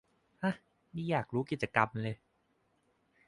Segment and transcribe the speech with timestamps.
[0.41, 0.53] ห๊ะ
[0.95, 2.15] นี่อยากรู้กิจกรรมเลย